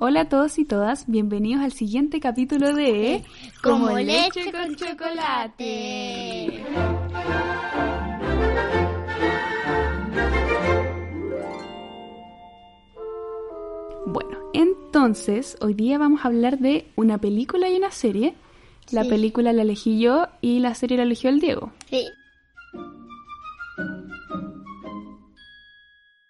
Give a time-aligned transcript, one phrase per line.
[0.00, 3.24] Hola a todos y todas, bienvenidos al siguiente capítulo de
[3.62, 6.64] Como leche con chocolate.
[14.06, 18.34] Bueno, entonces hoy día vamos a hablar de una película y una serie.
[18.90, 19.10] La Sí.
[19.10, 21.72] película la elegí yo y la serie la eligió el Diego.
[21.90, 22.06] Sí.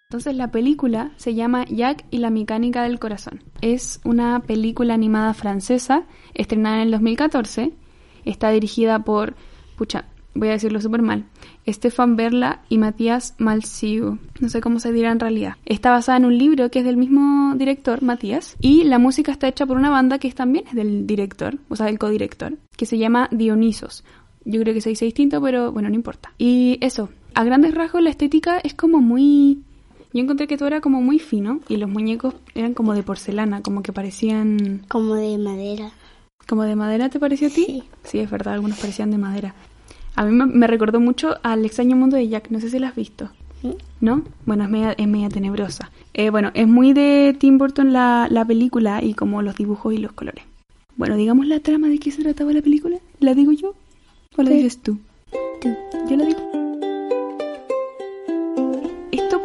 [0.09, 3.43] Entonces la película se llama Jack y la mecánica del corazón.
[3.61, 7.71] Es una película animada francesa estrenada en el 2014.
[8.25, 9.35] Está dirigida por,
[9.77, 11.25] pucha, voy a decirlo súper mal,
[11.67, 14.17] Stefan Berla y Matías Malsiu.
[14.39, 15.55] No sé cómo se dirá en realidad.
[15.65, 19.47] Está basada en un libro que es del mismo director, Matías, y la música está
[19.47, 22.97] hecha por una banda que también es del director, o sea, del codirector, que se
[22.97, 24.03] llama Dionisos.
[24.45, 26.33] Yo creo que se dice distinto, pero bueno, no importa.
[26.37, 29.63] Y eso, a grandes rasgos la estética es como muy
[30.13, 33.61] yo encontré que todo era como muy fino y los muñecos eran como de porcelana,
[33.61, 35.91] como que parecían Como de madera.
[36.47, 37.65] como de madera, ¿te pareció a ti?
[37.65, 37.83] Sí.
[38.03, 39.53] Sí, es verdad, algunos parecían de madera.
[40.15, 42.89] A mí me, me recordó mucho al extraño mundo de Jack, no sé si la
[42.89, 43.29] has visto,
[43.61, 43.69] ¿Mm?
[44.01, 44.23] ¿no?
[44.45, 45.91] Bueno, es media, es media tenebrosa.
[46.13, 49.97] Eh, bueno, es muy de Tim Burton la, la película y como los dibujos y
[49.99, 50.43] los colores.
[50.97, 52.97] Bueno, digamos la trama de qué se trataba la película.
[53.19, 53.75] ¿La digo yo?
[54.35, 54.55] ¿O la Sí.
[54.57, 54.97] dices tú?
[55.61, 55.69] Tú.
[56.09, 56.58] Yo la digo.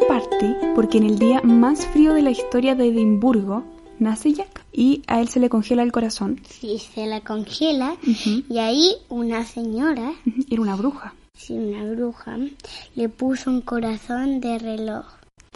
[0.07, 3.63] Parte porque en el día más frío de la historia de Edimburgo
[3.99, 6.41] nace Jack y a él se le congela el corazón.
[6.47, 7.95] Sí, se la congela.
[8.49, 10.13] Y ahí una señora,
[10.49, 11.13] Era una bruja.
[11.33, 12.37] sí, una bruja,
[12.95, 15.05] le puso un corazón de reloj.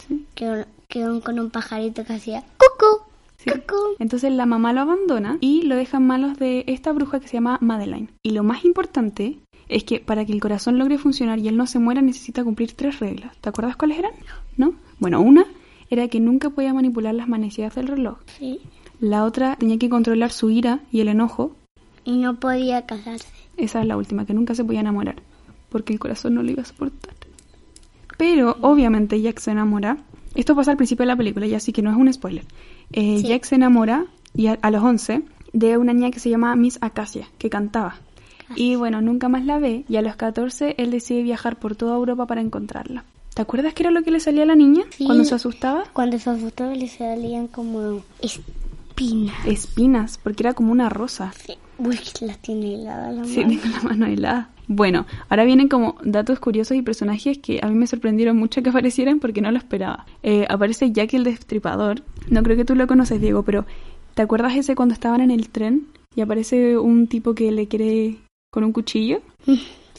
[0.06, 0.26] Sí.
[0.34, 3.04] Que, que con un pajarito que hacía cucú,
[3.38, 3.50] Sí.
[3.50, 3.76] cucú.
[3.98, 7.34] Entonces la mamá lo abandona y lo deja en manos de esta bruja que se
[7.34, 8.08] llama Madeline.
[8.22, 9.38] Y lo más importante
[9.70, 12.72] es que para que el corazón logre funcionar y él no se muera necesita cumplir
[12.74, 13.36] tres reglas.
[13.40, 14.12] ¿Te acuerdas cuáles eran?
[14.56, 14.74] ¿No?
[14.98, 15.44] Bueno, una
[15.88, 18.18] era que nunca podía manipular las manecillas del reloj.
[18.38, 18.60] Sí.
[19.00, 21.56] La otra tenía que controlar su ira y el enojo.
[22.04, 23.26] Y no podía casarse.
[23.56, 25.16] Esa es la última, que nunca se podía enamorar,
[25.68, 27.14] porque el corazón no lo iba a soportar.
[28.16, 29.96] Pero obviamente Jack se enamora.
[30.34, 32.44] Esto pasa al principio de la película, ya así que no es un spoiler.
[32.92, 33.28] Eh, Sí.
[33.28, 35.22] Jack se enamora y a, a los 11
[35.52, 37.96] de una niña que se llama Miss Acacia, que cantaba.
[38.56, 41.96] Y bueno, nunca más la ve y a los 14 él decide viajar por toda
[41.96, 43.04] Europa para encontrarla.
[43.34, 45.04] ¿Te acuerdas qué era lo que le salía a la niña Sí.
[45.06, 45.84] cuando se asustaba?
[45.92, 49.46] Cuando se asustó le salían como espinas.
[49.46, 51.32] Espinas, porque era como una rosa.
[51.46, 51.54] Sí.
[51.78, 53.48] Uy, las tiene heladas la Sí, mano.
[53.62, 54.50] tengo la mano helada.
[54.66, 58.70] Bueno, ahora vienen como datos curiosos y personajes que a mí me sorprendieron mucho que
[58.70, 60.06] aparecieran porque no lo esperaba.
[60.22, 62.02] Eh, aparece Jack el Destripador.
[62.28, 63.64] No creo que tú lo conoces, Diego, pero
[64.14, 68.18] ¿te acuerdas ese cuando estaban en el tren y aparece un tipo que le quiere
[68.50, 69.20] con un cuchillo?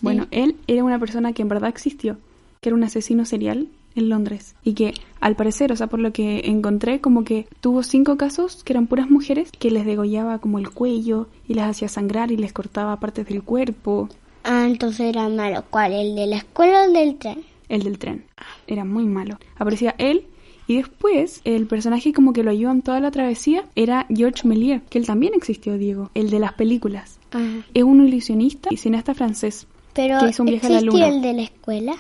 [0.02, 2.18] Bueno, él era una persona que en verdad existió,
[2.60, 6.12] que era un asesino serial en Londres y que al parecer, o sea, por lo
[6.12, 10.60] que encontré, como que tuvo cinco casos que eran puras mujeres que les degollaba como
[10.60, 14.10] el cuello y les hacía sangrar y les cortaba partes del cuerpo.
[14.44, 15.64] Ah, entonces era malo.
[15.70, 15.94] ¿Cuál?
[15.94, 17.44] ¿El de la escuela o el del tren?
[17.70, 18.26] El del tren.
[18.68, 19.38] Era muy malo.
[19.58, 20.26] Aparecía él
[20.68, 24.82] y después el personaje como que lo ayudó en toda la travesía era George Méliès,
[24.90, 27.20] que él también existió, Diego, el de las películas.
[27.32, 27.66] Ajá.
[27.74, 29.68] Es un ilusionista y cineasta francés.
[29.94, 31.16] Pero Que hizo un viaje a la ¿existía luna.
[31.16, 31.94] el de la escuela?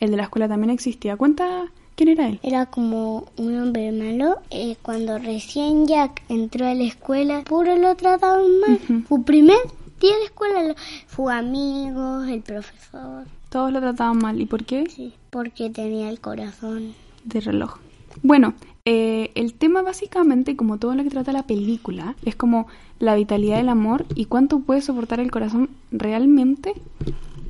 [0.00, 1.16] El de la escuela también existía.
[1.16, 1.66] Cuenta
[1.96, 2.38] quién era él.
[2.42, 4.36] Era como un hombre malo.
[4.50, 8.80] eh, cuando recién Jack entró a la escuela, puro lo trataban mal.
[8.88, 9.02] Ujú.
[9.08, 9.56] Su primer
[10.00, 10.74] día de escuela lo-
[11.06, 13.24] fue amigos, el profesor.
[13.50, 14.40] Todos lo trataban mal.
[14.40, 14.86] ¿Y por qué?
[14.88, 16.94] Sí, porque tenía el corazón.
[17.24, 17.76] De reloj.
[18.22, 18.54] Bueno,
[18.84, 22.66] eh, el tema básicamente, como todo lo que trata la película, es como
[22.98, 26.74] la vitalidad del amor y cuánto puede soportar el corazón realmente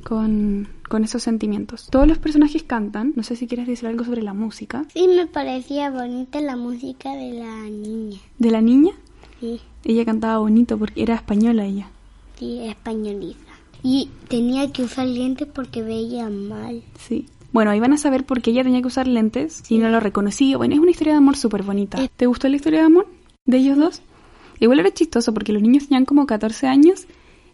[0.03, 1.87] con, con esos sentimientos.
[1.89, 3.13] Todos los personajes cantan.
[3.15, 4.85] No sé si quieres decir algo sobre la música.
[4.93, 8.19] Sí, me parecía bonita la música de la niña.
[8.37, 8.91] De la niña,
[9.39, 11.89] Sí, ella cantaba bonito porque era española ella.
[12.39, 13.39] sí, españoliza.
[13.85, 16.81] Y tenía que usar lentes porque veía mal.
[16.97, 17.25] Sí.
[17.53, 19.99] Bueno, ahí van a saber por qué ella tenía que usar lentes si no lo
[19.99, 20.57] reconocía.
[20.57, 22.03] Bueno, es una historia de amor súper bonita.
[22.03, 22.09] Eh.
[22.15, 23.07] ¿Te gustó la historia de amor
[23.45, 24.01] de ellos dos?
[24.59, 27.05] Igual era chistoso porque los niños tenían como 14 años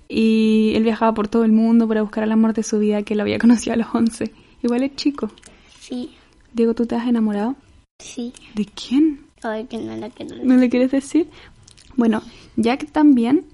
[0.07, 3.13] y él viajaba por todo el mundo para buscar el amor de su vida que
[3.13, 4.31] lo había conocido a los 11.
[4.63, 5.29] Igual es chico.
[5.79, 6.15] Sí,
[6.53, 7.55] Diego, ¿tú te has enamorado?
[8.01, 8.33] sí.
[8.55, 9.25] ¿De quién?
[9.43, 10.09] Ay, que no la
[10.43, 11.27] ¿No le quieres decir?
[11.95, 12.21] Bueno,
[12.55, 13.45] Jack también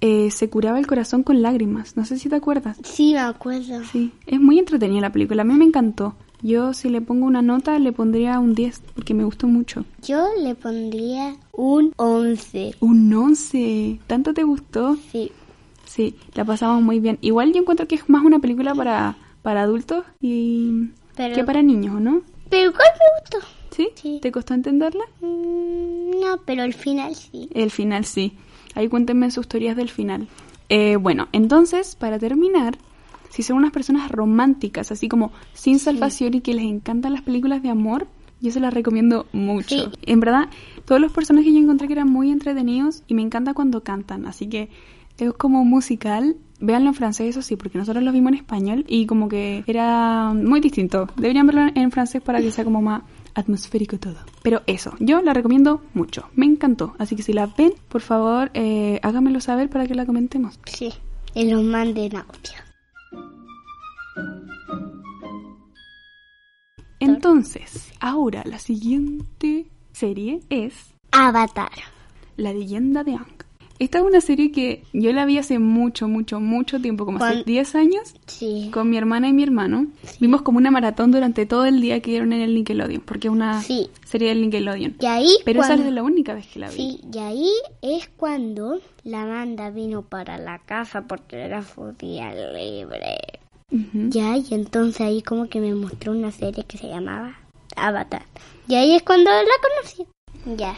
[0.00, 1.96] eh, se curaba el corazón con lágrimas.
[1.96, 2.78] No sé si te acuerdas.
[2.84, 3.82] Sí, me acuerdo.
[3.92, 5.42] Sí, es muy entretenida la película.
[5.42, 6.14] A mí me encantó.
[6.42, 9.84] Yo si le pongo una nota le pondría un 10 porque me gustó mucho.
[10.02, 12.74] Yo le pondría un 11.
[12.80, 14.00] Un 11.
[14.06, 14.96] ¿Tanto te gustó?
[15.10, 15.32] Sí.
[15.86, 17.18] Sí, la pasamos muy bien.
[17.22, 21.62] Igual yo encuentro que es más una película para, para adultos y Pero- que para
[21.62, 22.20] niños, ¿o no?
[22.50, 23.48] Pero ¿cuál me gustó?
[23.74, 23.88] ¿Sí?
[23.96, 24.20] Sí.
[24.22, 25.04] ¿Te costó entenderla?
[25.20, 27.48] Mm, no, pero el final sí.
[27.52, 28.34] El final sí.
[28.76, 30.28] Ahí cuéntenme sus teorías del final.
[30.68, 32.78] Eh, bueno, entonces, para terminar,
[33.30, 37.62] si son unas personas románticas, así como sin salvación y que les encantan las películas
[37.62, 38.06] de amor,
[38.40, 39.90] yo se las recomiendo mucho.
[39.90, 39.98] Sí.
[40.02, 40.48] En verdad,
[40.84, 44.48] todos los personajes yo encontré que eran muy entretenidos y me encanta cuando cantan, así
[44.48, 44.68] que
[45.18, 46.36] es como musical.
[46.60, 50.32] Véanlo en francés, eso sí, porque nosotros lo vimos en español y como que era
[50.32, 51.08] muy distinto.
[51.16, 53.02] Deberían verlo en francés para que sea como más
[53.34, 54.16] atmosférico todo.
[54.42, 56.28] Pero eso, yo la recomiendo mucho.
[56.34, 56.94] Me encantó.
[56.98, 60.58] Así que si la ven, por favor, eh, háganmelo saber para que la comentemos.
[60.66, 60.92] Sí.
[61.34, 62.64] Y los manden audio.
[67.00, 71.70] Entonces, ahora la siguiente serie es Avatar.
[72.36, 73.43] La leyenda de Aang.
[73.80, 77.34] Esta es una serie que yo la vi hace mucho, mucho, mucho tiempo, como hace
[77.38, 78.70] Cuan- 10 años, Sí.
[78.72, 79.88] con mi hermana y mi hermano.
[80.20, 83.32] Vimos como una maratón durante todo el día que dieron en el Nickelodeon, porque es
[83.32, 83.90] una Sí.
[84.04, 84.96] serie del Nickelodeon.
[85.00, 86.76] Y ahí Pero esa es la única vez que la vi.
[86.76, 87.50] Sí, y ahí
[87.82, 93.16] es cuando la banda vino para la casa porque era su día libre.
[94.08, 97.38] Ya, y entonces ahí como que me mostró una serie que se llamaba
[97.74, 98.22] Avatar.
[98.68, 99.42] Y ahí es cuando la
[99.82, 100.06] conocí.
[100.56, 100.76] Ya.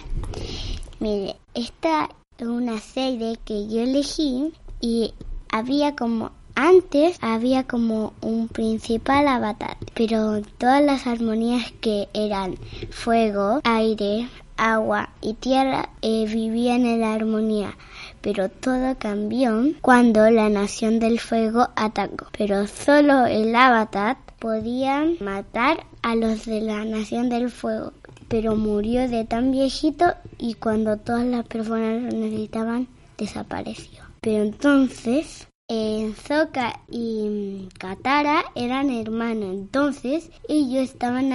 [0.99, 2.11] Mire, esta es
[2.41, 5.15] una serie que yo elegí y
[5.51, 6.33] había como...
[6.59, 12.57] Antes había como un principal avatar, pero todas las armonías que eran
[12.91, 17.77] fuego, aire, agua y tierra eh, vivían en la armonía,
[18.23, 22.27] pero todo cambió cuando la Nación del Fuego atacó.
[22.37, 27.93] Pero solo el avatar podía matar a los de la Nación del Fuego,
[28.29, 30.07] pero murió de tan viejito
[30.39, 34.03] y cuando todas las personas lo necesitaban, desapareció.
[34.21, 41.31] Pero entonces, eh, Zoka y mm, Katara eran hermanos, entonces ellos estaban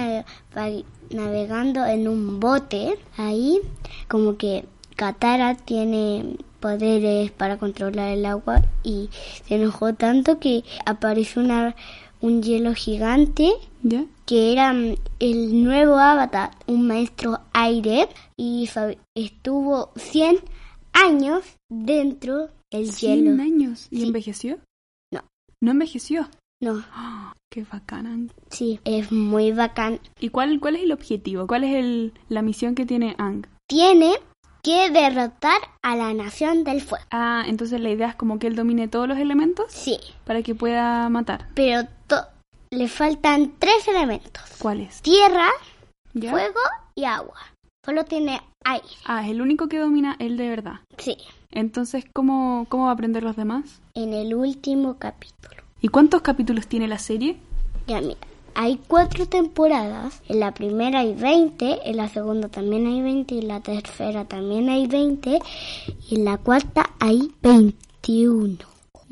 [1.10, 3.60] navegando en un bote ahí,
[4.08, 4.64] como que
[4.96, 9.10] Katara tiene poderes para controlar el agua y
[9.46, 11.74] se enojó tanto que apareció una,
[12.22, 13.52] un hielo gigante
[13.82, 14.04] ¿Ya?
[14.24, 18.08] que era mm, el nuevo avatar, un maestro aire,
[18.38, 18.68] y
[19.14, 20.36] estuvo 100
[20.92, 23.42] años dentro del 100 hielo.
[23.42, 23.88] años.
[23.90, 24.06] ¿Y Sí.
[24.06, 24.58] envejeció?
[25.12, 25.20] No.
[25.60, 26.28] ¿No envejeció?
[26.62, 27.34] No, ¡Ah!
[27.50, 28.16] ¡Qué bacana!
[28.50, 30.00] sí, es muy bacán.
[30.20, 31.46] ¿Y cuál, cuál es el objetivo?
[31.46, 33.46] ¿Cuál es el, la misión que tiene Aang?
[33.68, 34.12] Tiene
[34.62, 37.04] que derrotar a la nación del fuego.
[37.10, 40.54] Ah, entonces la idea es como que él domine todos los elementos Sí, para que
[40.54, 41.48] pueda matar.
[41.54, 41.82] pero
[42.72, 44.42] le faltan tres elementos.
[44.58, 45.02] ¿Cuáles?
[45.02, 45.48] Tierra,
[46.14, 46.30] ¿Ya?
[46.30, 46.60] fuego
[46.94, 47.36] y agua.
[47.84, 48.86] Solo tiene aire.
[49.04, 50.80] Ah, es el único que domina él de verdad.
[50.98, 51.16] Sí,
[51.50, 53.80] Entonces, ¿cómo, ¿cómo va a aprender los demás?
[53.94, 55.62] en el último capítulo.
[55.82, 57.36] ¿Y cuántos capítulos tiene la serie?
[57.86, 58.16] Ya mira,
[58.54, 60.22] hay cuatro temporadas.
[60.28, 64.24] En la primera hay 20, en la segunda también hay 20, y en la tercera
[64.24, 65.40] también hay 20,
[66.08, 68.56] y en la cuarta hay 21.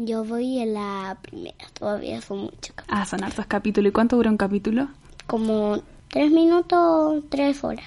[0.02, 2.87] Yo voy en la primera, todavía son muchos capítulos.
[2.88, 3.91] Ah, son hartos capítulos.
[3.91, 4.88] ¿Y cuánto dura un capítulo?
[5.26, 7.85] Como tres minutos, tres horas.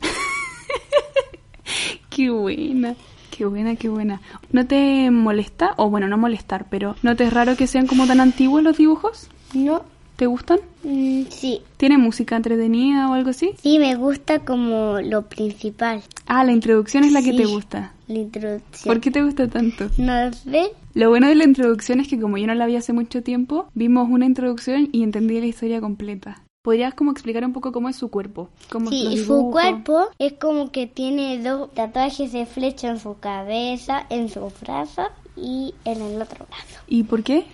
[2.08, 2.96] Qué buena.
[3.30, 4.22] Qué buena, qué buena.
[4.52, 5.74] ¿No te molesta?
[5.76, 8.78] O bueno, no molestar, pero ¿no te es raro que sean como tan antiguos los
[8.78, 9.28] dibujos?
[9.52, 9.84] No,
[10.16, 10.60] ¿Te gustan?
[10.84, 11.60] mm, sí.
[11.76, 13.50] ¿Tiene música entretenida o algo así?
[13.60, 17.92] Sí, me gusta como lo principal, Ah, la introducción es la que te gusta.
[18.06, 18.94] la introducción.
[18.94, 19.90] ¿Por qué te gusta tanto?
[19.98, 20.70] ¿No sé?
[20.94, 23.66] Lo bueno de la introducción es que como yo no la vi hace mucho tiempo,
[23.74, 26.42] vimos una introducción y entendí la historia completa.
[26.62, 28.48] ¿Podrías como explicar un poco cómo es su cuerpo?
[28.70, 34.06] ¿Cómo Sí, su cuerpo es como que tiene dos tatuajes de flecha en su cabeza,
[34.08, 35.02] en su brazo
[35.36, 36.80] y en el otro brazo.
[36.86, 37.44] ¿Y por qué?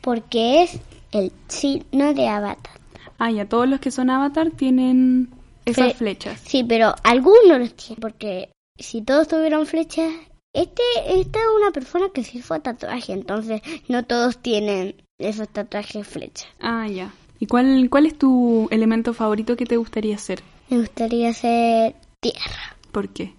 [0.00, 0.80] Porque es
[1.18, 2.78] el signo de Avatar.
[3.18, 5.30] Ah, ya todos los que son avatar tienen
[5.64, 6.40] esas Fle- flechas.
[6.44, 8.00] Sí, pero algunos los tienen.
[8.00, 10.12] Porque si todos tuvieran flechas,
[10.52, 16.06] este, esta es una persona que sí fue tatuaje, entonces no todos tienen esos tatuajes
[16.06, 16.46] flechas.
[16.60, 17.12] Ah, ya.
[17.40, 20.42] ¿Y cuál, cuál es tu elemento favorito que te gustaría hacer?
[20.70, 22.76] Me gustaría hacer tierra.
[22.92, 23.32] ¿Por qué?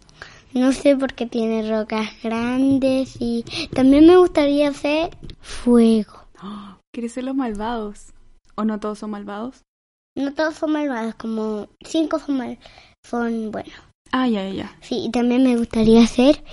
[0.53, 3.43] No sé por qué tiene rocas grandes y
[3.73, 5.09] también me gustaría hacer
[5.41, 6.13] fuego.
[6.97, 8.07] ¿Quieres ser los malvados?
[8.55, 9.61] ¿O no todos son malvados?
[10.15, 12.57] No todos son malvados, como cinco son mal,
[13.05, 13.71] son buenos.
[14.11, 14.75] Ah, ya, ya, ya.
[14.81, 16.43] Sí, y también me gustaría hacer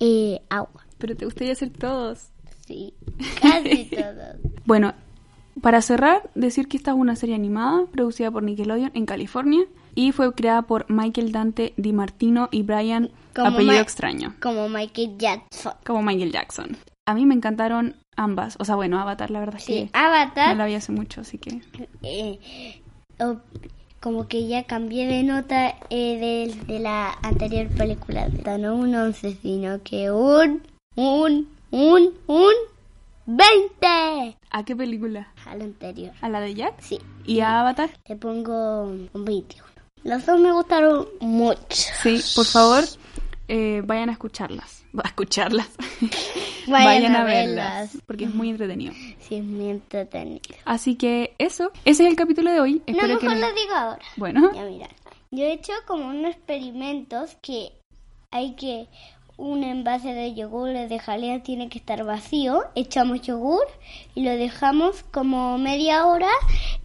[0.00, 0.84] eh, agua.
[0.98, 2.30] Pero te gustaría hacer todos.
[2.66, 2.92] Sí,
[3.40, 4.36] casi todos.
[4.64, 4.94] Bueno,
[5.62, 10.10] para cerrar, decir que esta es una serie animada producida por Nickelodeon en California y
[10.10, 15.16] fue creada por Michael Dante Di Martino y Brian Como apellido Ma- extraño, Como Michael
[15.18, 15.72] Jackson.
[15.86, 16.76] como Michael Jackson.
[17.06, 20.06] A mí me encantaron ambas, o sea, bueno, Avatar la verdad es Sí, que no
[20.06, 21.60] Avatar la vi hace mucho, así que
[22.02, 22.38] eh,
[24.00, 28.28] como que ya cambié de nota eh, de, de la anterior película.
[28.58, 30.62] No un 11, sino que un,
[30.96, 32.52] un, un, un
[33.26, 34.36] 20.
[34.50, 35.32] ¿A qué película?
[35.46, 36.12] A la anterior.
[36.20, 36.74] ¿A la de Jack?
[36.80, 36.98] Sí.
[37.24, 37.90] ¿Y a Avatar?
[38.06, 39.64] Le pongo un 21.
[40.02, 41.58] Los dos me gustaron mucho.
[41.70, 42.84] Sí, por favor,
[43.48, 44.83] eh, vayan a escucharlas.
[45.02, 45.68] A escucharlas.
[46.68, 47.98] Vayan, a, verlas.
[48.06, 48.94] Porque es muy entretenido.
[49.18, 50.40] Sí, es muy entretenido.
[50.64, 52.74] Así que eso, ese es el capítulo de hoy.
[52.74, 54.02] No, Espero mejor que lo digo ahora.
[54.16, 54.88] Bueno, Ya mira,
[55.30, 57.72] yo he hecho como unos experimentos que
[58.30, 58.88] hay que
[59.36, 63.66] un envase de yogur de jalea tiene que estar vacío, echamos yogur
[64.14, 66.30] y lo dejamos como media hora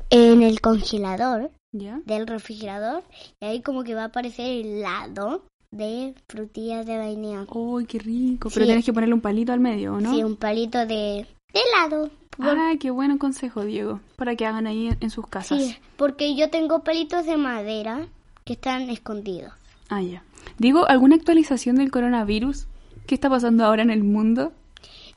[0.10, 2.02] en el congelador ya.
[2.06, 3.04] del refrigerador
[3.40, 7.46] y ahí como que va a aparecer helado de frutillas de vainilla.
[7.52, 8.50] ¡Uy, qué rico!
[8.50, 8.68] Pero Sí.
[8.70, 10.14] tienes que ponerle un palito al medio, ¿o ¿no?
[10.14, 12.10] Sí, un palito de, de helado.
[12.40, 14.00] Ay, qué buen consejo, Diego.
[14.16, 15.62] Para que hagan ahí en, en sus casas.
[15.62, 18.08] sí, porque yo tengo palitos de madera
[18.46, 19.52] que están escondidos.
[19.90, 20.24] Ah, ya.
[20.58, 22.66] Diego, ¿alguna actualización del coronavirus?
[23.06, 24.54] ¿Qué está pasando ahora en el mundo?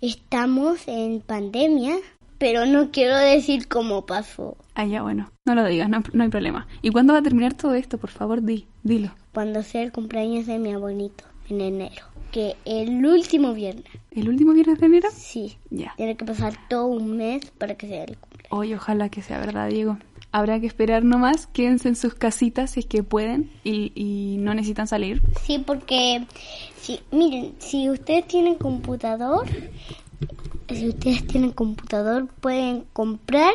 [0.00, 1.97] Estamos en pandemia,
[2.42, 4.56] pero no quiero decir cómo pasó.
[4.75, 5.30] Ah, ya, bueno.
[5.44, 6.66] No lo digas, no, no hay problema.
[6.82, 7.99] ¿Y cuándo va a terminar todo esto?
[7.99, 9.12] Por favor, di, dilo.
[9.32, 12.02] Cuando sea el cumpleaños de mi abuelito, en enero.
[12.32, 13.87] Que el último viernes.
[14.11, 15.08] ¿El último viernes de enero?
[15.14, 15.56] Sí.
[15.70, 15.94] Ya.
[15.96, 18.49] Tiene que pasar todo un mes para que sea el cumpleaños.
[18.50, 19.99] Hoy ojalá que sea verdad, Diego.
[20.32, 24.52] Habrá que esperar nomás, quédense en sus casitas si es que pueden y, y no
[24.52, 25.22] necesitan salir.
[25.44, 26.26] Sí, porque,
[26.80, 29.46] si, miren, si ustedes tienen computador,
[30.74, 33.54] si ustedes tienen computador, pueden comprar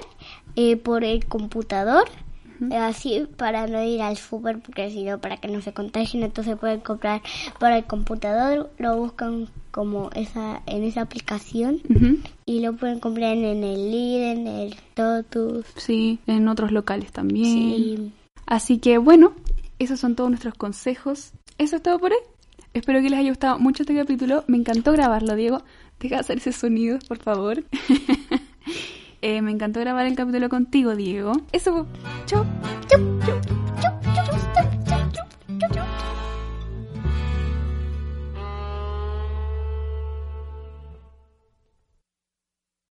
[0.55, 2.07] eh, por el computador,
[2.71, 6.23] eh, así para no ir al súper, porque si no, para que no se contagien,
[6.23, 7.21] entonces pueden comprar
[7.59, 11.81] por el computador, lo buscan como esa en esa aplicación
[12.45, 15.65] y lo pueden comprar en el Lidl, en el Totus.
[15.75, 17.45] Sí, en otros locales también.
[17.45, 18.11] Sí.
[18.47, 19.33] Así que bueno,
[19.77, 21.33] esos son todos nuestros consejos.
[21.59, 22.17] Eso es todo por hoy.
[22.73, 24.43] Espero que les haya gustado mucho este capítulo.
[24.47, 25.63] Me encantó grabarlo, Diego.
[25.99, 27.63] Deja de hacer ese sonido, por favor.
[29.23, 31.31] Eh, me encantó grabar el capítulo contigo, Diego.
[31.51, 31.87] Eso,
[32.27, 32.45] chao.
[32.87, 33.56] ¡Chup!